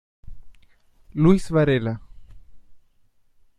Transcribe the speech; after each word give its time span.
Luis 1.13 1.51
Varela 1.51 2.01